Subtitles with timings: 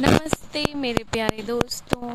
[0.00, 2.10] नमस्ते मेरे प्यारे दोस्तों।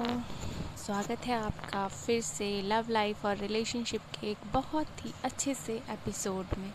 [0.78, 5.74] स्वागत है आपका फिर से लव लाइफ और रिलेशनशिप के एक बहुत ही अच्छे से
[5.90, 6.72] एपिसोड में।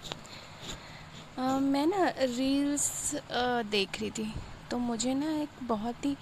[1.39, 4.33] आ, मैं ना रील्स आ, देख रही थी
[4.71, 6.17] तो मुझे ना एक बहुत ही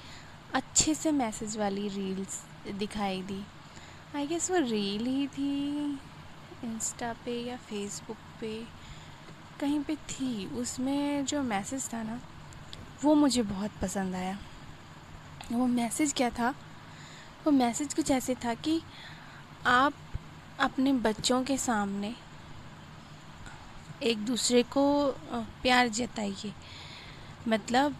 [0.55, 2.43] अच्छे से मैसेज वाली रील्स
[2.79, 3.43] दिखाई दी।
[4.17, 5.85] आई गेस वो रील ही थी
[6.65, 8.78] इंस्टा पे या फेसबुक पे।
[9.61, 12.21] कहीं पे थी, उसमें जो मैसेज था ना,
[13.05, 14.39] वो मुझे बहुत पसंद आया।
[15.53, 16.55] वो मैसेज क्या था?
[17.45, 18.81] वो मैसेज कुछ ऐसे था कि
[19.67, 19.95] आप
[20.61, 22.15] अपने बच्चों के सामने
[24.03, 24.85] एक दूसरे को
[25.63, 26.53] प्यार जताइए।
[27.49, 27.97] मतलब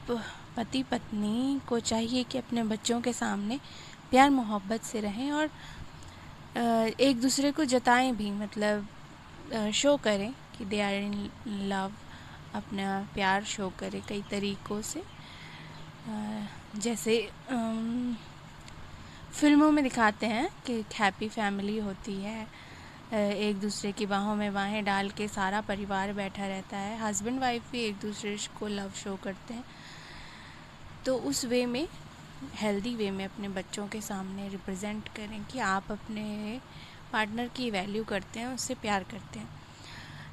[0.57, 3.59] पति पत्नी को चाहिए कि अपने बच्चों के सामने
[4.11, 5.51] प्यार, मोहब्बत से रहें और
[7.01, 8.89] एक दूसरे को जताएँ भी मतलब
[9.75, 11.31] शो करें। कि दे आर इन
[11.69, 11.93] लव
[12.55, 15.03] अपना प्यार शो करे कई तरीक़ों से।
[16.77, 17.21] जैसे
[19.33, 22.47] फ़िल्मों में दिखाते हैं कि एक हैप्पी फैमिली होती है।
[23.13, 27.71] एक दूसरे की बाहों में बाहें डाल के सारा परिवार बैठा रहता है। हस्बैंड वाइफ
[27.73, 29.65] भी एक दूसरे को लव शो करते हैं।
[31.07, 31.87] तो उस वे में
[32.55, 36.61] हेल्दी वे में अपने बच्चों के सामने रिप्रेजेंट करें कि आप अपने
[37.13, 39.58] पार्टनर की वैल्यू करते हैं, उससे प्यार करते हैं।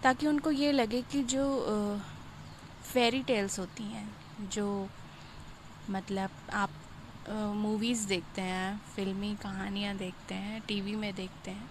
[0.06, 1.44] ताकि उनको ये लगे कि जो
[2.84, 4.88] फेरी टेल्स होती हैं, जो
[5.90, 6.70] मतलब आप
[7.56, 11.70] मूवीज़ देखते हैं फिल्मी कहानियाँ देखते हैं टीवी में देखते हैं,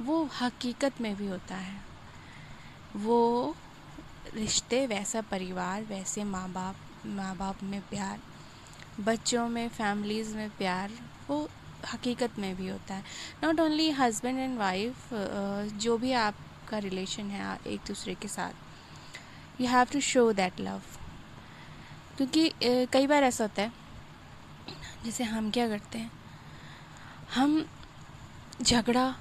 [0.00, 1.80] वो हकीकत में भी होता है।
[2.96, 3.54] वो
[4.34, 8.18] रिश्ते वैसा परिवार, वैसे माँ बाप माँ बाप में प्यार,
[9.00, 10.90] बच्चों में फैमिलीज़ में प्यार,
[11.30, 11.48] वो
[11.94, 13.04] हकीकत में भी होता है।
[13.44, 15.08] Not only husband and wife
[15.76, 16.12] जो भी
[16.66, 20.80] आपका रिलेशन है एक दूसरे के साथ। You have to show that love
[22.16, 22.50] क्योंकि
[22.92, 23.72] कई बार ऐसा होता है,
[25.04, 26.10] जैसे हम क्या करते हैं,
[27.34, 27.66] हम
[28.62, 29.14] झगड़ा,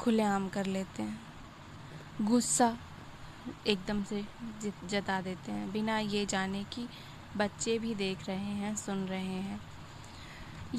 [0.00, 2.76] खुलेआम कर लेते हैं। गुस्सा
[3.66, 4.24] एकदम से
[4.88, 6.88] जता देते हैं, बिना ये जाने कि
[7.36, 9.60] बच्चे भी देख रहे हैं, सुन रहे हैं।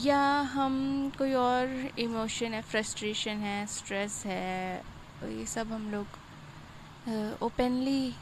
[0.04, 0.22] या
[0.52, 0.75] हम
[1.18, 8.14] कोई और इमोशन है, फ्रस्ट्रेशन है, स्ट्रेस है ये सब हम लोग ओपनली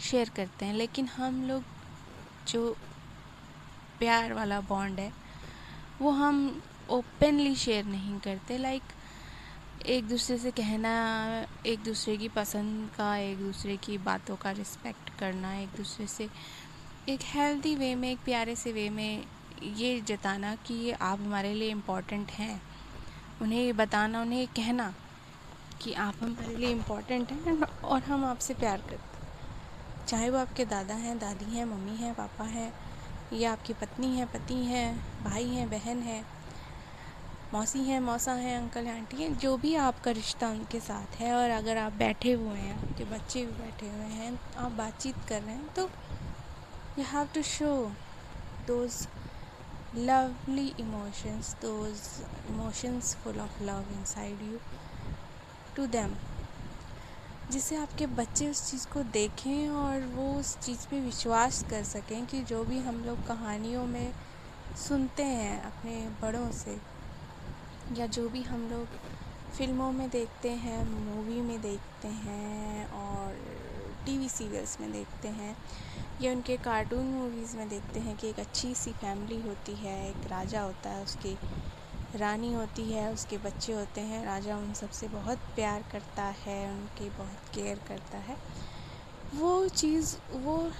[0.00, 1.62] शेयर करते हैं। लेकिन हम लोग
[2.48, 2.76] जो
[3.98, 5.12] प्यार वाला बॉन्ड है,
[6.00, 8.82] वो हम ओपनली शेयर नहीं करते। लाइक
[9.86, 10.90] एक दूसरे से कहना,
[11.66, 16.28] एक दूसरे की पसंद का, एक दूसरे की बातों का रिस्पेक्ट करना, एक दूसरे से
[17.08, 19.24] एक हेल्दी वे में, एक प्यारे से वे में
[19.62, 22.62] ये जताना कि ये आप हमारे लिए इम्पोर्टेंट हैं।
[23.42, 24.94] उन्हें ये बताना, उन्हें ये कहना।
[25.82, 30.64] कि आप हमारे लिए इम्पोर्टेंट हैं और हम आपसे प्यार करते हैं। चाहे वो आपके
[30.64, 32.72] दादा हैं, दादी हैं, मम्मी हैं, पापा हैं,
[33.32, 34.88] या आपकी पत्नी है, पति हैं,
[35.24, 36.24] भाई हैं, बहन है,
[37.54, 41.50] मौसी हैं, मौसा हैं, अंकल, आंटी हैं, जो भी आपका रिश्ता उनके साथ है, और
[41.50, 45.54] अगर आप बैठे हुए हैं, आपके बच्चे भी बैठे हुए हैं, आप बातचीत कर रहे
[45.54, 45.88] हैं तो
[46.98, 47.72] you have to show
[48.66, 49.06] those
[49.96, 52.00] lovely emotions those
[52.50, 54.58] emotions full of love inside you
[55.76, 56.14] to them
[57.52, 62.24] जिससे आपके बच्चे उस चीज़ को देखें और वो उस चीज़ पे विश्वास कर सकें
[62.26, 64.12] कि जो भी हम लोग कहानियों में
[64.76, 66.76] सुनते हैं अपने बड़ों से,
[67.98, 68.86] या जो भी हम लोग
[69.58, 73.34] फ़िल्मों में देखते हैं, मूवी में देखते हैं और
[74.06, 75.54] टीवी सीरियल्स में देखते हैं,
[76.22, 80.26] या उनके कार्टून मूवीज़ में देखते हैं कि एक अच्छी सी फैमिली होती है, एक
[80.30, 81.36] राजा होता है उसकी
[82.14, 87.10] रानी होती है, उसके बच्चे होते हैं। राजा उन सबसे बहुत प्यार करता है, उनकी
[87.10, 88.36] बहुत केयर करता है।
[89.34, 90.72] वो चीज़, वो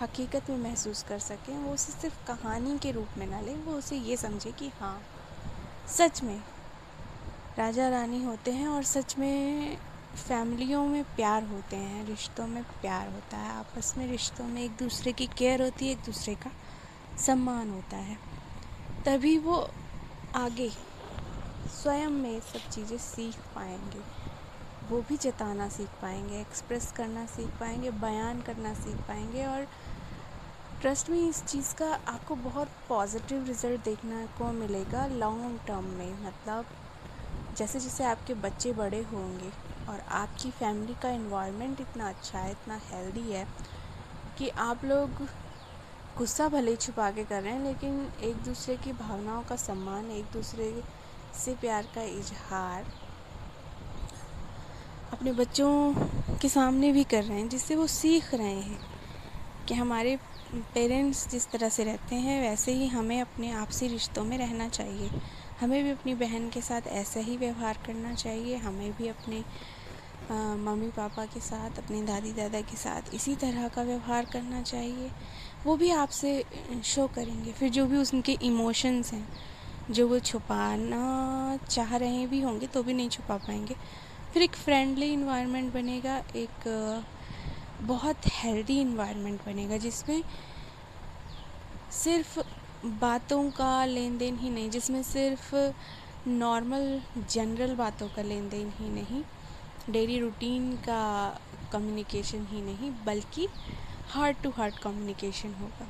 [0.00, 3.72] हकीकत में महसूस कर सकें, वो उसे सिर्फ़ कहानी के रूप में ना लें, वो
[3.72, 5.02] उसे ये समझे कि हाँ
[5.88, 6.42] सच में
[7.58, 9.76] राजा रानी होते हैं और सच में
[10.28, 14.70] फैमिलियों में प्यार होते हैं, रिश्तों में प्यार होता है। आपस में रिश्तों में एक
[14.70, 16.50] दूसरे की केयर होती है, एक दूसरे का
[17.18, 18.18] सम्मान होता है।
[19.06, 19.70] तभी वो
[20.36, 20.68] आगे
[21.72, 24.00] स्वयं में सब चीज़ें सीख पाएँगे।
[24.90, 29.66] वो भी जताना सीख पाएँगे एक्सप्रेस करना सीख पाएँगे, बयान करना सीख पाएँगे और
[30.80, 36.12] ट्रस्ट में इस चीज़ का आपको बहुत पॉजिटिव रिज़ल्ट देखने को मिलेगा लॉन्ग टर्म में।
[36.26, 36.66] मतलब
[37.56, 39.50] जैसे जैसे आपके बच्चे बड़े होंगे
[39.88, 43.46] और आपकी फैमिली का इन्वायरमेंट इतना अच्छा है, इतना हेल्दी है
[44.38, 45.26] कि आप लोग
[46.18, 50.10] गुस्सा भले ही छुपा के कर रहे हैं, लेकिन एक दूसरे की भावनाओं का सम्मान,
[50.10, 50.82] एक दूसरे
[51.34, 52.86] से प्यार का इजहार
[55.12, 55.94] अपने बच्चों
[56.42, 58.78] के सामने भी कर रहे हैं, जिससे वो सीख रहे हैं
[59.68, 60.16] कि हमारे
[60.74, 65.10] पेरेंट्स जिस तरह से रहते हैं, वैसे ही हमें अपने आपसी रिश्तों में रहना चाहिए।
[65.60, 69.44] हमें भी अपनी बहन के साथ ऐसा ही व्यवहार करना चाहिए, हमें भी अपने
[70.30, 75.10] मम्मी पापा के साथ, अपने दादी दादा के साथ इसी तरह का व्यवहार करना चाहिए।
[75.66, 76.42] वो भी आपसे
[76.84, 79.26] शो करेंगे। फिर जो भी उनके इमोशंस हैं,
[79.90, 83.74] जो वो छुपाना चाह रहे भी होंगे तो भी नहीं छुपा पाएँगे।
[84.32, 87.04] फिर एक फ्रेंडली इन्वायरमेंट बनेगा, एक
[87.82, 90.22] बहुत हेल्दी इन्वायरमेंट बनेगा, जिसमें
[91.92, 92.38] सिर्फ़
[93.00, 95.54] बातों का लेन देन ही नहीं, जिसमें सिर्फ़
[96.28, 97.00] नॉर्मल
[97.30, 99.22] जनरल बातों का लेन देन ही नहीं
[99.90, 101.02] डेली रूटीन का
[101.72, 103.46] कम्युनिकेशन ही नहीं, बल्कि
[104.10, 105.86] हार्ट टू हार्ट कम्युनिकेशन होगा।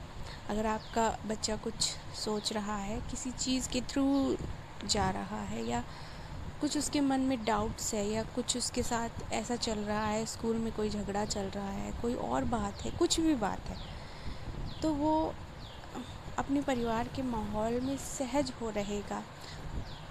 [0.50, 1.74] अगर आपका बच्चा कुछ
[2.16, 4.36] सोच रहा है, किसी चीज़ के थ्रू
[4.84, 5.82] जा रहा है या
[6.60, 10.56] कुछ उसके मन में डाउट्स है या कुछ उसके साथ ऐसा चल रहा है स्कूल
[10.56, 13.76] में कोई झगड़ा चल रहा है, कोई और बात है, कुछ भी बात है
[14.82, 15.34] तो वो
[16.38, 19.22] अपने परिवार के माहौल में सहज हो रहेगा,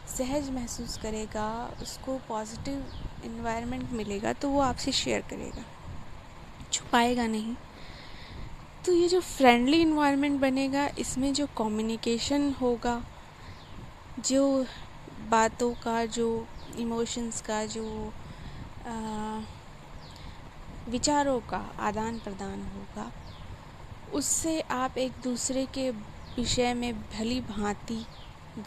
[0.07, 1.49] सहज महसूस करेगा,
[1.81, 5.63] उसको पॉजिटिव इन्वायरमेंट मिलेगा तो वो आपसे शेयर करेगा।
[6.71, 7.55] छुपाएगा नहीं।
[8.87, 13.03] तो ये जो फ्रेंडली इन्वायरमेंट बनेगा इसमें जो कम्युनिकेशन होगा
[14.25, 14.65] जो
[15.29, 16.47] बातों का जो
[16.77, 18.13] इमोशंस का जो
[18.87, 19.39] आ,
[20.89, 23.11] विचारों का आदान प्रदान होगा
[24.13, 25.91] उससे आप एक दूसरे के
[26.37, 28.05] विषय में भली भांति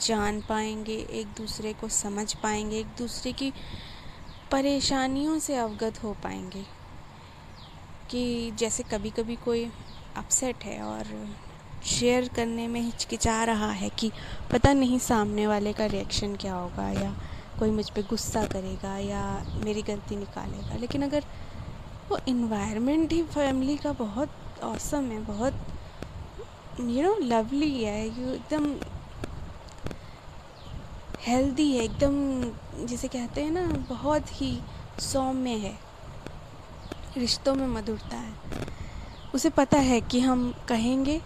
[0.03, 3.53] जान पाएँगे एक दूसरे को समझ पाएँगे एक दूसरे की
[4.51, 6.67] परेशानियों से अवगत हो पाएँगे।
[8.11, 9.71] कि जैसे कभी कभी कोई
[10.17, 11.05] अपसेट है और
[11.87, 14.11] शेयर करने में हिचकिचा रहा है कि
[14.53, 17.15] पता नहीं सामने वाले का रिएक्शन क्या होगा या
[17.59, 19.23] कोई मुझ पर गुस्सा करेगा या
[19.65, 21.25] मेरी गलती निकालेगा। लेकिन अगर
[22.11, 25.55] वो इन्वायरमेंट ही फैमिली का बहुत औसम है, बहुत
[26.81, 28.75] यू नो लवली है यू एकदम
[31.21, 34.59] हेल्दी है, एकदम जिसे कहते हैं ना, बहुत ही
[35.03, 35.79] सौम्य है,
[37.17, 38.79] रिश्तों में मधुरता है।
[39.35, 41.21] उसे पता है कि हम कहेंगे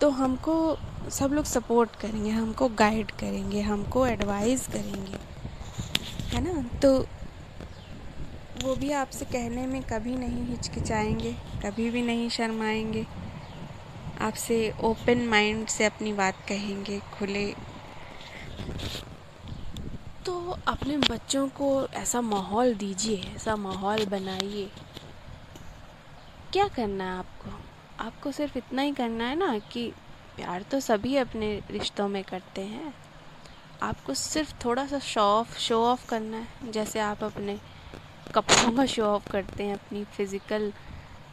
[0.00, 0.78] तो हमको
[1.10, 5.18] सब लोग सपोर्ट करेंगे, हमको गाइड करेंगे, हमको एडवाइस करेंगे।
[6.36, 6.78] है ना?
[6.78, 7.06] तो
[8.62, 13.06] वो भी आपसे कहने में कभी नहीं हिचकिचाएँगे, कभी भी नहीं शर्माएँगे।
[14.20, 17.54] आपसे ओपन माइंड से अपनी बात कहेंगे, खुले।
[20.26, 24.70] तो अपने बच्चों को ऐसा माहौल दीजिए, ऐसा माहौल बनाइए।
[26.52, 27.50] क्या करना है आपको?
[28.04, 29.86] आपको सिर्फ़ इतना ही करना है ना कि
[30.36, 32.92] प्यार तो सभी अपने रिश्तों में करते हैं।
[33.82, 37.58] आपको सिर्फ़ थोड़ा सा शो ऑफ़ शो ऑफ़ करना है। जैसे आप अपने
[38.34, 40.72] कपड़ों का शो ऑफ़ करते हैं, अपनी फ़िज़िकल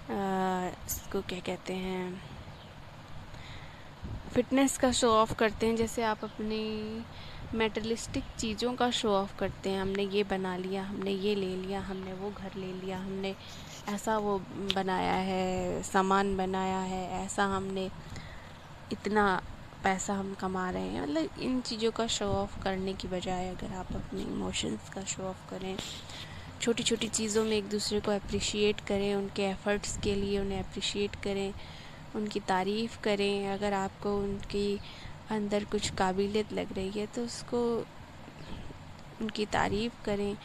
[0.09, 2.21] इसको क्या कहते हैं
[4.33, 7.05] फिटनेस का शो ऑफ़ करते हैं। जैसे आप अपनी
[7.55, 11.79] मेटलिस्टिक चीज़ों का शो ऑफ़ करते हैं। हमने ये बना लिया, हमने ये ले लिया,
[11.81, 13.35] हमने वो घर ले लिया, हमने
[13.87, 14.37] ऐसा वो
[14.75, 17.89] बनाया है, सामान बनाया है, ऐसा हमने
[18.91, 19.41] इतना
[19.83, 23.73] पैसा हम कमा रहे हैं। मतलब इन चीज़ों का शो ऑफ़ करने की बजाय अगर
[23.75, 25.75] आप अपने इमोशंस का शो ऑफ़ करें
[26.61, 31.15] छोटी छोटी चीज़ों में एक दूसरे को अप्रिशिएट करें, उनके एफ़र्ट्स के लिए उन्हें अप्रिशिएट
[31.15, 31.53] करें,
[32.15, 34.79] उनकी तारीफ़ करें, अगर आपको उनकी
[35.31, 37.61] अंदर कुछ काबिलियत लग रही है तो उसको
[39.21, 40.35] उनकी तारीफ़ करें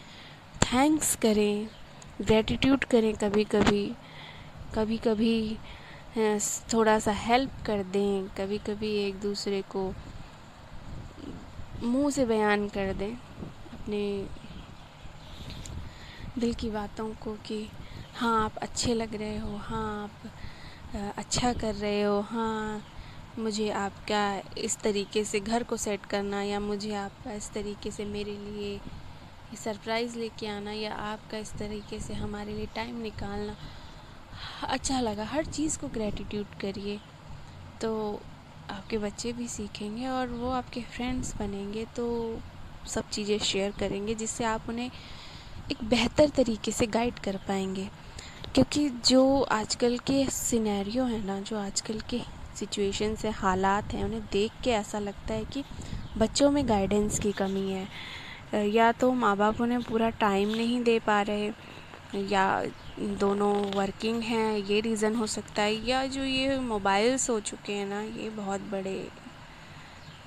[0.63, 1.69] थैंक्स करें।
[2.23, 3.85] ग्रेटिट्यूड करें कभी कभी
[4.75, 5.59] कभी कभी
[6.73, 9.93] थोड़ा सा हेल्प कर दें, कभी कभी एक दूसरे को
[11.83, 13.13] मुँह से बयान कर दें,
[13.73, 14.03] अपने
[16.39, 17.67] दिल की बातों को कि
[18.17, 20.31] हाँ आप अच्छे लग रहे हो हाँ आप
[21.19, 22.83] अच्छा कर रहे हो हाँ
[23.39, 24.23] मुझे आपका
[24.59, 28.79] इस तरीके से घर को सेट करना या मुझे आपका इस तरीके से मेरे लिए
[29.57, 33.57] सरप्राइज़ लेके आना या आपका इस तरीके से हमारे लिए टाइम निकालना
[34.69, 36.99] अच्छा लगा। हर चीज़ को ग्रेटिट्यूड करिए।
[37.81, 38.21] तो
[38.71, 42.07] आपके बच्चे भी सीखेंगे और वो आपके फ्रेंड्स बनेंगे तो
[42.87, 44.91] सब चीज़ें शेयर करेंगे, जिससे आप उन्हें
[45.71, 47.89] एक बेहतर तरीके से गाइड कर पाएँगे।
[48.55, 52.21] क्योंकि जो आजकल के सिनेरियो है ना, जो आजकल के
[52.57, 55.65] सिचुएशन से हालात हैं, उन्हें देख के ऐसा लगता है कि
[56.19, 57.89] बच्चों में गाइडेंस की कमी है।
[58.55, 61.51] या तो माँ बाप उन्हें पूरा टाइम नहीं दे पा रहे,
[62.31, 62.45] या
[63.21, 67.87] दोनों वर्किंग हैं, ये रीज़न हो सकता है, या जो ये मोबाइल्स हो चुके हैं
[67.87, 68.97] ना, ये बहुत बड़े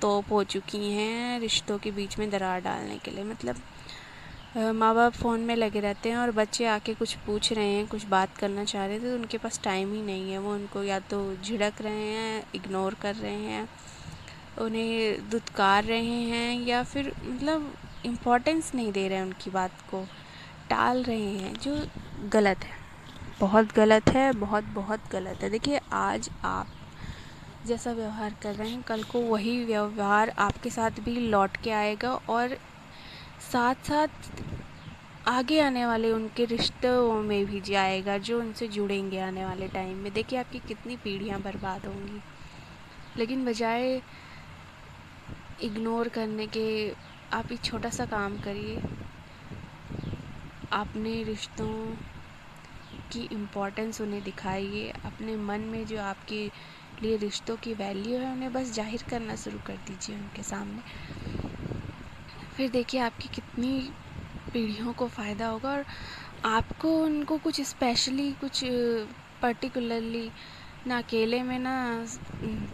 [0.02, 3.62] तोप हो चुकी हैं रिश्तों के बीच में दरार डालने के लिए। मतलब
[4.74, 8.04] माँ बाप फ़ोन में लगे रहते हैं और बच्चे आके कुछ पूछ रहे हैं, कुछ
[8.06, 10.98] बात करना चाह रहे थे तो उनके पास टाइम ही नहीं है। वो उनको या
[11.10, 13.68] तो झिड़क रहे हैं इग्नोर कर रहे हैं,
[14.60, 17.72] उन्हें दुत्कार रहे हैं, या फिर मतलब
[18.06, 20.06] इम्पोर्टेंस नहीं दे रहे हैं उनकी बात को।
[20.70, 21.86] टाल रहे हैं जो
[22.28, 22.76] गलत है।
[23.40, 26.66] बहुत गलत है, बहुत बहुत गलत है। देखिए, आज आप
[27.66, 32.14] जैसा व्यवहार कर रहे हैं, कल को वही व्यवहार आपके साथ भी लौट के आएगा
[32.14, 32.58] और
[33.52, 34.08] साथ साथ
[35.28, 40.12] आगे आने वाले उनके रिश्तों में भी जाएगा जो उनसे जुड़ेंगे आने वाले टाइम में।
[40.12, 42.20] देखिए, आपकी कितनी पीढ़ियाँ बर्बाद होंगी।
[43.16, 44.02] लेकिन बजाय
[45.62, 46.92] इग्नोर करने के
[47.32, 48.82] आप एक छोटा सा काम करिए।
[50.72, 51.96] अपने रिश्तों
[53.10, 56.44] की इम्पोर्टेंस उन्हें दिखाइए। अपने मन में जो आपके
[57.02, 60.82] लिए रिश्तों की वैल्यू है, उन्हें बस ज़ाहिर करना शुरू कर दीजिए उनके सामने।
[62.56, 63.92] फिर देखिए आपकी कितनी
[64.54, 65.84] पीढ़ियों को फ़ायदा होगा और
[66.44, 68.64] आपको उनको कुछ स्पेशली कुछ
[69.42, 70.30] पर्टिकुलरली
[70.86, 71.74] ना अकेले में ना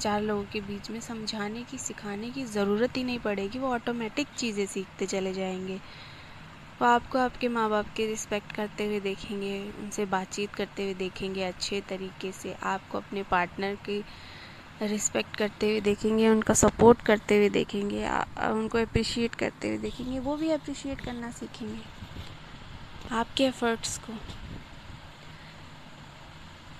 [0.00, 4.28] चार लोगों के बीच में समझाने की, सिखाने की ज़रूरत ही नहीं पड़ेगी। वो ऑटोमेटिक
[4.38, 5.76] चीज़ें सीखते चले जाएँगे।
[6.80, 11.42] वो आपको आपके माँ बाप के रिस्पेक्ट करते हुए देखेंगे, उनसे बातचीत करते हुए देखेंगे,
[11.44, 14.02] अच्छे तरीके से आपको अपने पार्टनर की
[14.82, 18.06] रिस्पेक्ट करते हुए देखेंगे, उनका सपोर्ट करते हुए देखेंगे
[18.50, 21.82] उनको अप्रिशिएट करते हुए देखेंगे, वो भी अप्रिशिएट करना सीखेंगे।
[23.16, 24.12] आपके एफ़र्ट्स को।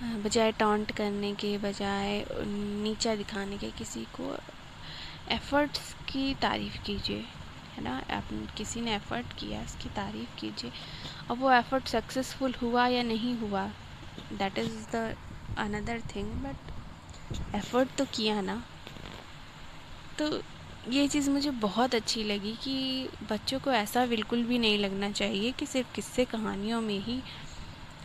[0.02, 2.24] बजाय टॉन्ट करने के, बजाय
[2.82, 4.36] नीचा दिखाने के, किसी को
[5.30, 7.24] एफ़र्ट्स की तारीफ़ कीजिए,
[7.76, 8.02] है ना?
[8.10, 8.24] आप,
[8.56, 10.70] किसी ने एफ़र्ट किया, उसकी तारीफ़ कीजिए।
[11.30, 13.66] अब वो एफ़र्ट सक्सेसफुल हुआ या नहीं हुआ
[14.32, 15.14] that is the
[15.58, 18.62] another thing but effort तो किया ना।
[20.18, 20.42] तो
[20.90, 25.52] ये चीज़ मुझे बहुत अच्छी लगी कि बच्चों को ऐसा बिल्कुल भी नहीं लगना चाहिए
[25.52, 27.22] कि सिर्फ़ किस्से कहानियों में ही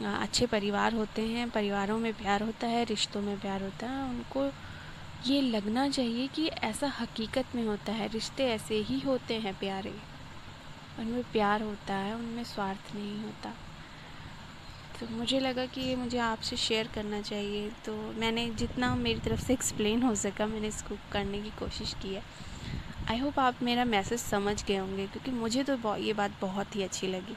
[0.02, 4.46] अच्छे परिवार होते हैं, परिवारों में प्यार होता है, रिश्तों में प्यार होता है, उनको
[5.28, 9.94] ये लगना चाहिए कि ऐसा हकीकत में होता है, रिश्ते ऐसे ही होते हैं प्यारे।
[11.00, 13.54] उनमें प्यार होता है, उनमें स्वार्थ नहीं होता।
[15.00, 19.54] तो मुझे लगा कि मुझे आपसे शेयर करना चाहिए तो मैंने जितना मेरी तरफ़ से
[19.54, 22.24] एक्सप्लेन हो सका, मैंने इसको करने की कोशिश की है।
[23.10, 26.84] आई होप आप मेरा मैसेज समझ गए होंगे, क्योंकि मुझे तो ये बात बहुत ही
[26.84, 27.36] अच्छी लगी।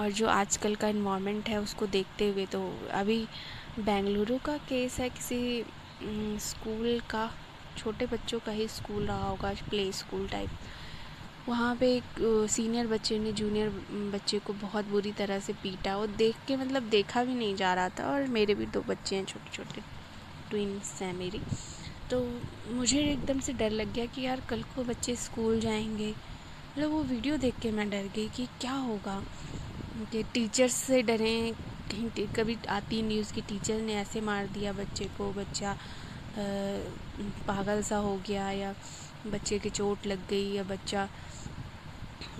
[0.00, 2.60] और जो आजकल का इन्वामेंट है उसको देखते हुए तो
[2.92, 3.18] अभी
[3.78, 5.64] बेंगलुरु का केस है किसी
[6.40, 7.30] स्कूल का,
[7.76, 10.50] छोटे बच्चों का ही स्कूल रहा होगा प्ले स्कूल टाइप
[11.48, 13.68] वहाँ पे एक सीनियर बच्चे ने जूनियर
[14.12, 17.74] बच्चे को बहुत बुरी तरह से पीटा। वो देख के मतलब देखा भी नहीं जा
[17.74, 19.82] रहा था और मेरे भी दो बच्चे हैं छोटे छोटे
[20.50, 21.40] ट्विंस हैं मेरी।
[22.10, 22.20] तो
[22.70, 27.02] मुझे एकदम से डर लग गया कि यार कल को बच्चे स्कूल जाएँगे। मतलब वो
[27.04, 29.22] वीडियो देख के मैं डर गई कि क्या होगा।
[29.96, 31.52] कि टीचर्स से डरें,
[31.90, 35.74] कहीं कभी आती न्यूज़ की टीचर ने ऐसे मार दिया बच्चे को, बच्चा
[37.48, 38.74] पागल सा हो गया या
[39.26, 41.08] बच्चे की चोट लग गई या बच्चा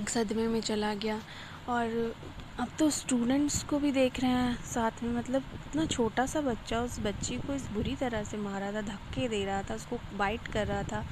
[0.09, 1.21] सदमे में चला गया।
[1.69, 2.15] और
[2.61, 6.81] अब तो स्टूडेंट्स को भी देख रहे हैं साथ में मतलब इतना छोटा सा बच्चा
[6.81, 10.47] उस बच्ची को इस बुरी तरह से मारा था, धक्के दे रहा था, उसको बाइट
[10.53, 11.05] कर रहा था।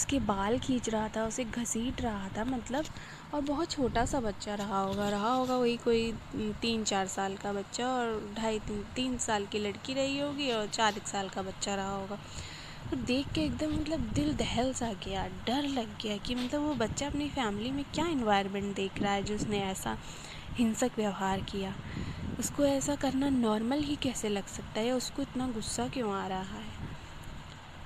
[0.00, 2.84] उसके बाल खींच रहा था, उसे घसीट रहा था मतलब
[3.34, 6.12] और बहुत छोटा सा बच्चा रहा होगा रहा होगा वही कोई
[6.62, 10.66] तीन चार साल का बच्चा और ढाई तीन तीन साल की लड़की रही होगी और
[10.68, 12.18] चार एक साल का बच्चा रहा होगा।
[12.90, 16.74] तो देख के एकदम मतलब दिल दहल सा गया, डर लग गया कि मतलब वो
[16.76, 19.96] बच्चा अपनी फैमिली में क्या इन्वायरमेंट देख रहा है जो उसने ऐसा
[20.54, 21.74] हिंसक व्यवहार किया।
[22.40, 26.58] उसको ऐसा करना नॉर्मल ही कैसे लग सकता है उसको इतना गुस्सा क्यों आ रहा
[26.58, 26.59] है?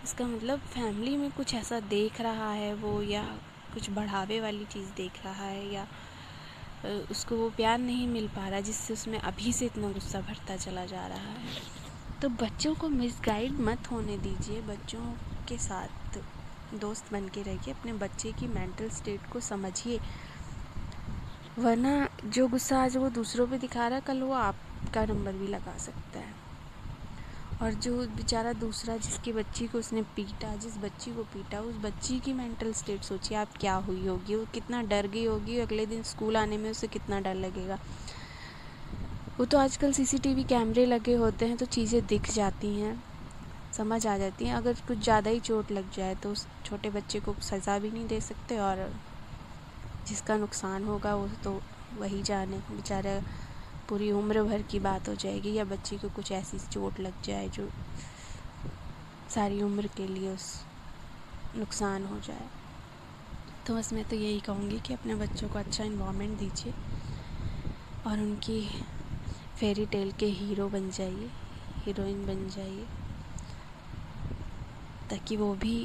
[0.05, 3.23] इसका मतलब फैमिली में कुछ ऐसा देख रहा है वो, या
[3.75, 5.87] कुछ बढ़ावे वाली चीज़ देख रहा है, या
[7.11, 10.85] उसको वो प्यार नहीं मिल पा रहा जिससे उसमें अभी से इतना गुस्सा भरता चला
[10.87, 11.63] जा रहा है।
[12.23, 15.05] तो बच्चों को मिसगाइड मत होने दीजिए। बच्चों
[15.49, 16.19] के साथ
[16.75, 19.99] दोस्त बन के रहिए। अपने बच्चे की मेंटल स्टेट को समझिए।
[21.59, 25.47] वरना जो गुस्सा आज वो दूसरों पे दिखा रहा है, कल वो आपका नंबर भी
[25.47, 26.24] लगा सकता है।
[27.63, 32.19] और जो बेचारा दूसरा जिसकी बच्ची को उसने पीटा, जिस बच्ची को पीटा, उस बच्ची
[32.21, 34.35] की मेंटल स्टेट सोचिए आप क्या हुई होगी?
[34.35, 37.79] वो कितना डर गई होगी, अगले दिन स्कूल आने में उसे कितना डर लगेगा?
[39.39, 43.03] वो तो आजकल सीसीटीवी कैमरे लगे होते हैं तो चीज़ें दिख जाती हैं,
[43.73, 47.21] समझ आ जाती हैं। अगर कुछ ज़्यादा ही चोट लग जाए तो उस छोटे बच्चे
[47.21, 48.89] को सज़ा भी नहीं दे सकते और
[50.07, 51.61] जिसका नुकसान होगा वो तो
[51.93, 53.21] वही जाने, बेचारा
[53.89, 57.49] पूरी उम्र भर की बात हो जाएगी या बच्चे को कुछ ऐसी चोट लग जाए
[57.49, 57.69] जो
[59.29, 60.47] सारी उम्र के लिए उस
[61.57, 62.49] नुकसान हो जाए।
[63.67, 66.73] तो बस मैं तो यही कहूँगी कि अपने बच्चों को अच्छा इन्वामेंट दीजिए
[68.07, 68.61] और उनकी
[69.61, 71.31] फेरी टेल के हीरो बन जाइए
[71.87, 72.87] हीरोइन बन जाइए,
[75.11, 75.77] ताकि वो भी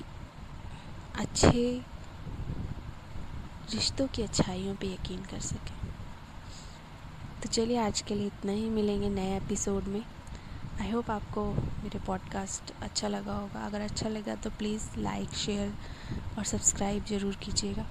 [1.16, 1.64] अच्छे
[3.68, 5.89] रिश्तों की अच्छाइयों पे यकीन कर सकें।
[7.44, 10.04] तो चलिए आज के लिए इतना ही, मिलेंगे नए एपिसोड में।
[10.82, 15.74] आई होप आपको मेरे पॉडकास्ट अच्छा लगा होगा। अगर अच्छा लगा तो प्लीज़ लाइक शेयर
[16.38, 17.86] और सब्सक्राइब ज़रूर कीजिएगा।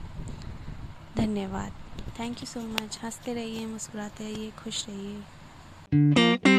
[1.16, 1.72] धन्यवाद।
[2.20, 6.57] थैंक यू सो मच हँसते रहिए, मुस्कुराते रहिए, खुश रहिए।